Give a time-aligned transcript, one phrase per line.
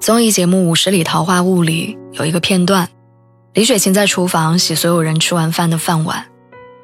[0.00, 2.88] 综艺节目《五十里桃花坞》里有一个片段，
[3.52, 6.24] 李雪琴在厨房洗所有人吃完饭的饭碗，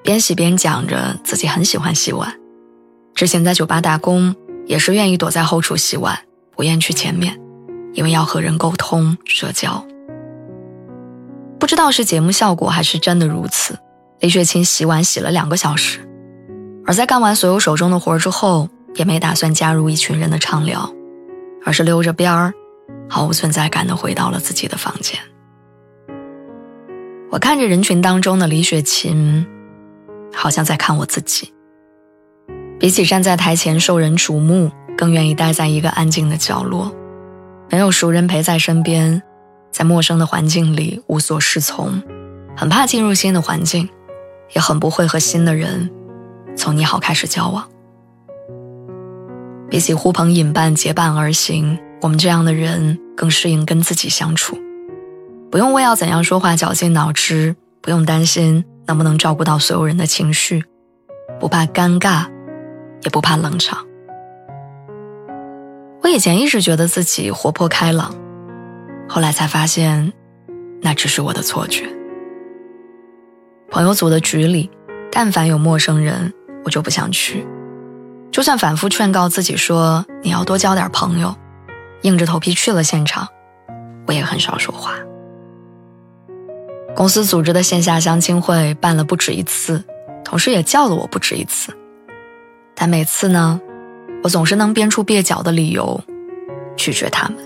[0.02, 2.30] 边洗边讲着自己很喜欢洗碗。
[3.14, 6.18] 之前在酒吧打工，也是愿意躲在后厨洗碗，
[6.54, 7.40] 不愿去前面，
[7.94, 9.82] 因为要和人沟通社交。
[11.58, 13.78] 不知道是节目效果还是真的如此，
[14.20, 16.06] 李雪琴洗碗洗了两个小时，
[16.84, 20.92] 而在干完所有手中的活之后，也没打算加入一群人的畅聊，
[21.64, 22.52] 而是溜着边儿。
[23.08, 25.18] 毫无存在感的回到了自己的房间。
[27.30, 29.46] 我看着人群当中的李雪琴，
[30.32, 31.52] 好像在看我自己。
[32.78, 36.94] 比起站在台前受人瞩目，更愿意待在一个安静的角落，
[37.70, 39.22] 没有熟人陪在身边，
[39.70, 42.02] 在陌生的环境里无所适从，
[42.56, 43.88] 很怕进入新的环境，
[44.54, 45.90] 也很不会和新的人
[46.54, 47.66] 从你好开始交往。
[49.68, 51.78] 比起呼朋引伴结伴而行。
[52.06, 54.56] 我们这样的人更适应跟自己相处，
[55.50, 60.64] 不用为要怎样说话绞尽脑汁，不用担心能不能照顾到所有人的情绪，
[61.40, 62.26] 不怕尴尬，
[63.02, 63.84] 也不怕冷场。
[66.00, 68.14] 我以前一直觉得自己活泼开朗，
[69.08, 70.12] 后来才发现，
[70.82, 71.88] 那只是我的错觉。
[73.68, 74.70] 朋友组的局里，
[75.10, 76.32] 但凡有陌生人，
[76.64, 77.44] 我就不想去，
[78.30, 81.34] 就算反复劝告自己说你要多交点朋友。
[82.02, 83.28] 硬着头皮去了现场，
[84.06, 84.94] 我也很少说话。
[86.94, 89.84] 公司组织的线下相亲会办了不止一次，
[90.24, 91.76] 同事也叫了我不止一次，
[92.74, 93.60] 但每次呢，
[94.22, 96.00] 我总是能编出蹩脚的理由
[96.76, 97.36] 拒绝他们。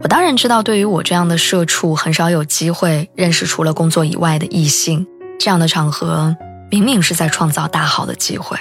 [0.00, 5.06] 我当然知道，对于我这样的社畜，很少有机会认识除了工作以外的异性，
[5.38, 6.34] 这样的场合
[6.70, 8.56] 明明是在创造大好的机会，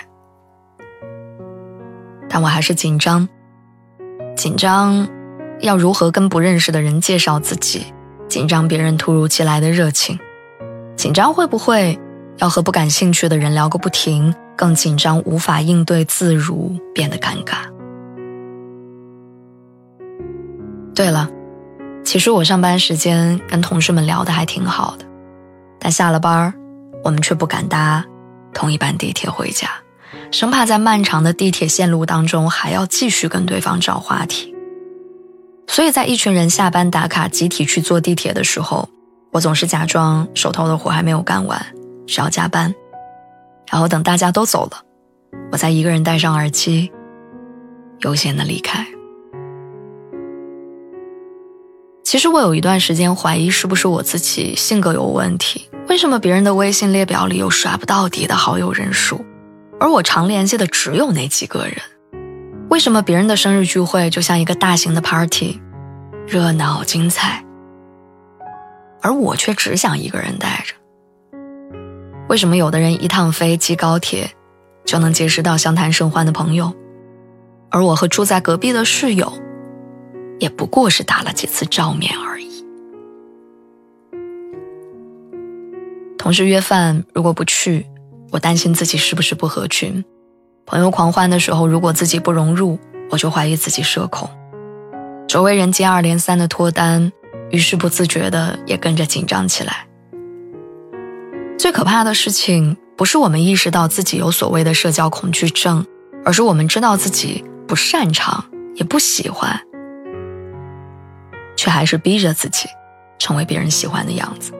[2.28, 3.30] 但我还是紧张。
[4.38, 5.10] 紧张，
[5.62, 7.88] 要如何跟不认识的人介绍自己？
[8.30, 10.20] 紧张别人突如其来的热情，
[10.96, 11.98] 紧张会不会
[12.38, 14.34] 要和不感兴趣的人聊个不停？
[14.56, 17.66] 更紧张，无法应对自如，变得尴尬。
[20.94, 21.28] 对了，
[22.04, 25.06] 其实我上班时间跟同事们聊得还挺好的，
[25.80, 26.54] 但下了班
[27.04, 28.06] 我们却不敢搭
[28.54, 29.68] 同一班地铁回家。
[30.30, 34.54] 生怕在漫长的地铁线路当中还要继续跟对方找话题，
[35.68, 38.90] 所以在一群人下班打卡集体去坐地铁的时候，
[39.32, 41.66] 我总是假装手头的活还没有干完，
[42.08, 42.74] 需要加班，
[43.72, 44.82] 然后等大家都走了，
[45.52, 46.92] 我再一个人戴上耳机，
[48.02, 48.86] 悠闲的离开。
[52.04, 59.26] 其实我有一段时间怀疑是不是我自己性格有问题，为什么别人的微信列表里有刷不到底的好友人数？
[59.80, 61.76] 而我常联系的只有那几个人，
[62.70, 65.62] 为什么别人的生日聚会就像一个大型的 party，
[66.26, 67.46] 热闹精彩，
[69.02, 70.74] 而我却只想一个人待着？
[72.28, 74.32] 为什么有的人一趟飞机高铁
[74.84, 76.74] 就能结识到相谈甚欢的朋友，
[77.70, 79.32] 而我和住在隔壁的室友，
[80.40, 82.66] 也不过是打了几次照面而已？
[86.18, 87.86] 同事约饭，如果不去。
[88.32, 90.04] 我担心自己是不是不合群，
[90.66, 92.78] 朋友狂欢的时候，如果自己不融入，
[93.10, 94.30] 我就怀疑自己社恐。
[95.28, 97.12] 周围人接二连三的脱单，
[97.52, 99.88] 于是不自觉的也跟着紧张起来。
[101.58, 105.86] 最可怕的事情，不是我们意识到自己有所谓的社交恐惧症，
[106.24, 109.60] 而是我们知道自己不擅长，也不喜欢，
[111.56, 112.68] 却还是逼着自己
[113.18, 114.52] 成为别人喜欢的样子。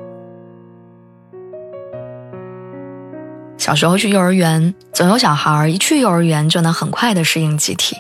[3.68, 7.98] 小时候去幼儿园，总有小孩一去幼儿园就能很快的适应集体，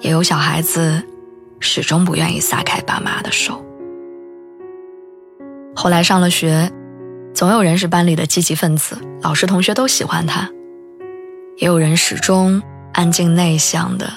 [0.00, 1.00] 也有小孩子
[1.60, 3.64] 始终不愿意撒开爸妈的手。
[5.76, 6.72] 后来上了学，
[7.32, 10.48] 总有人是班里的积极分子，老师同学都喜欢他；
[11.58, 12.60] 也有人始终
[12.92, 14.10] 安静内向的，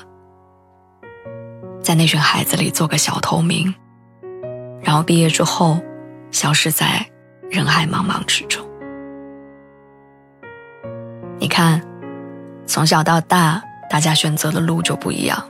[1.84, 3.72] 在那群孩子里做个小透明，
[4.82, 5.80] 然后毕业之后
[6.32, 7.06] 消失在
[7.52, 8.67] 人海茫茫之中。
[11.58, 11.82] 看，
[12.68, 13.60] 从小到大，
[13.90, 15.44] 大家选择的路就不一样。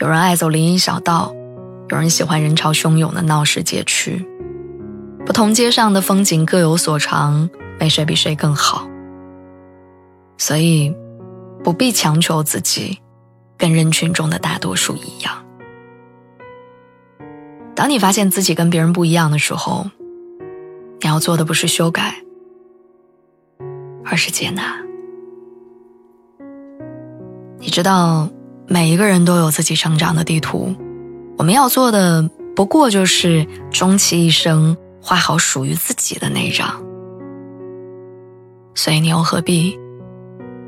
[0.00, 1.32] 有人爱走林荫小道，
[1.90, 4.26] 有人喜欢人潮汹涌的闹市街区。
[5.24, 7.48] 不同街上的风景各有所长，
[7.78, 8.88] 没谁比谁更好。
[10.38, 10.92] 所以，
[11.62, 12.98] 不必强求自己
[13.56, 15.32] 跟人群中的大多数一样。
[17.76, 19.86] 当你发现自己跟别人不一样的时候，
[21.00, 22.16] 你要做的不是修改，
[24.04, 24.82] 而是接纳。
[27.64, 28.28] 你知道，
[28.68, 30.74] 每一个人都有自己成长的地图，
[31.38, 36.68] 我们要做的不过就是终其一生画好属于自己的那张。
[38.74, 39.78] 所以，你又何必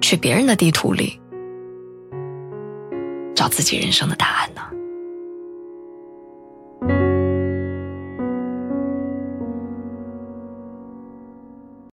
[0.01, 1.21] 去别人的地图里
[3.35, 4.63] 找自己人生的答案呢？